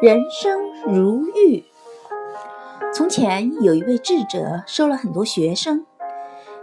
[0.00, 1.62] 人生如玉。
[2.94, 5.84] 从前有一位智者收了很多学生，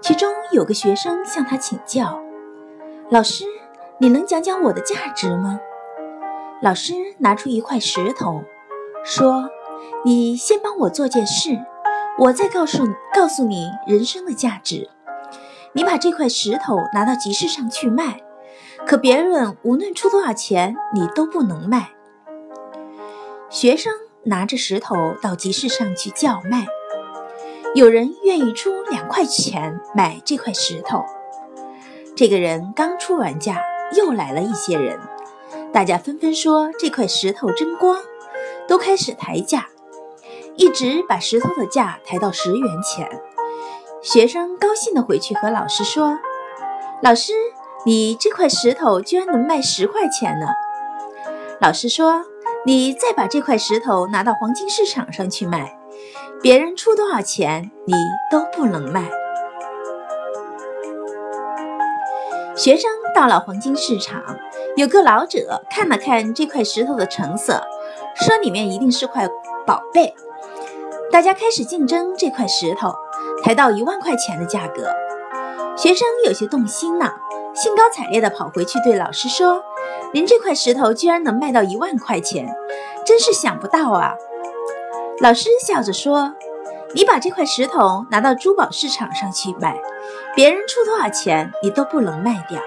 [0.00, 2.22] 其中有个学生向他请教
[3.10, 3.44] ：“老师，
[3.98, 5.58] 你能讲讲我的价值吗？”
[6.62, 8.44] 老师拿出一块石头，
[9.04, 9.50] 说
[10.06, 11.58] ：“你先帮我做件事，
[12.18, 14.88] 我再告诉告诉你人生的价值。
[15.72, 18.20] 你把这块石头拿到集市上去卖，
[18.86, 21.90] 可别人无论出多少钱，你都不能卖。”
[23.64, 26.66] 学生拿着石头到集市上去叫卖，
[27.74, 31.02] 有人愿意出两块钱买这块石头。
[32.14, 33.62] 这个人刚出完价，
[33.96, 35.00] 又来了一些人，
[35.72, 37.96] 大家纷纷说这块石头真光，
[38.68, 39.68] 都开始抬价，
[40.56, 43.08] 一直把石头的价抬到十元钱。
[44.02, 46.18] 学生高兴地回去和老师说
[47.02, 47.32] ：“老师，
[47.86, 50.48] 你这块石头居然能卖十块钱呢！”
[51.62, 52.26] 老师说。
[52.66, 55.78] 你再把这块石头拿到黄金市场上去卖，
[56.40, 57.94] 别人出多少钱你
[58.30, 59.10] 都不能卖。
[62.56, 64.22] 学生到了黄金市场，
[64.76, 67.60] 有个老者看了看这块石头的成色，
[68.14, 69.28] 说里面一定是块
[69.66, 70.14] 宝贝。
[71.12, 72.94] 大家开始竞争这块石头，
[73.42, 74.90] 抬到一万块钱的价格。
[75.76, 77.14] 学生有些动心了，
[77.54, 79.62] 兴高采烈地跑回去对老师说。
[80.12, 82.54] 您这块石头居然能卖到一万块钱，
[83.04, 84.14] 真是想不到啊！
[85.20, 86.34] 老师笑着说
[86.94, 89.80] ：“你把这块石头拿到珠宝市场上去卖，
[90.34, 92.60] 别人出多少钱你都不能卖掉。”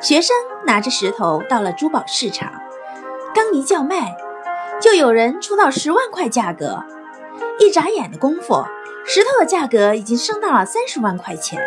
[0.00, 2.52] 学生拿着石头到了珠宝市场，
[3.34, 4.16] 刚一叫卖，
[4.80, 6.82] 就有人出到十万块价格。
[7.58, 8.64] 一眨眼的功夫，
[9.06, 11.62] 石头的价格已经升到了三十万块钱。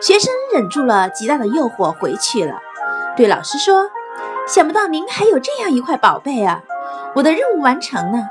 [0.00, 2.60] 学生忍住了极大的诱惑，回去了。
[3.18, 3.90] 对老师说
[4.46, 6.62] ：“想不到您还有这样一块宝贝啊！
[7.16, 8.28] 我的任务完成了，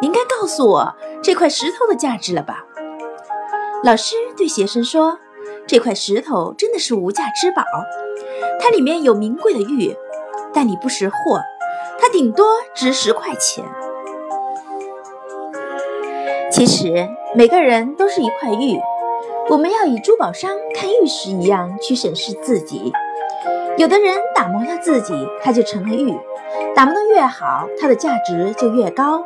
[0.00, 2.64] 您该告诉我这块石头的价值了吧？”
[3.84, 5.18] 老师对学生说
[5.68, 7.62] ：“这块石头真的是无价之宝，
[8.58, 9.94] 它里面有名贵的玉，
[10.54, 11.42] 但你不识货，
[12.00, 13.62] 它顶多值十块钱。
[16.50, 18.80] 其实每个人都是一块玉，
[19.50, 22.94] 我们要以珠宝商看玉石一样去审视自己。”
[23.78, 26.14] 有的人打磨了自己，他就成了玉；
[26.74, 29.24] 打磨的越好，它的价值就越高。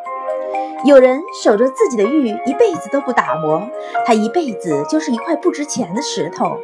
[0.85, 3.69] 有人守着自己的玉，一辈子都不打磨，
[4.07, 6.59] 他一辈子就是一块不值钱的石头。